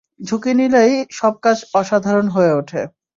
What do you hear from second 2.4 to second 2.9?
ওঠে।